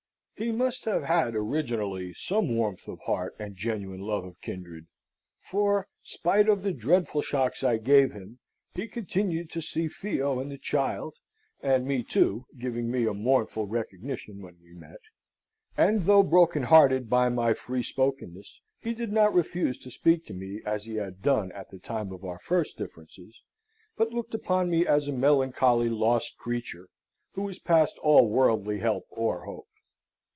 [0.33, 4.87] He must have had originally some warmth of heart and genuine love of kindred:
[5.39, 8.39] for, spite of the dreadful shocks I gave him,
[8.73, 11.13] he continued to see Theo and the child
[11.61, 14.97] (and me too, giving me a mournful recognition when we met);
[15.77, 20.33] and though broken hearted by my free spokenness, he did not refuse to speak to
[20.33, 23.43] me as he had done at the time of our first differences,
[23.95, 26.87] but looked upon me as a melancholy lost creature,
[27.33, 29.67] who was past all worldly help or hope.